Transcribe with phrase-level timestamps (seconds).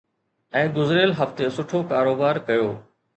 [0.59, 2.65] ۽ گذريل هفتي سٺو ڪاروبار ڪيو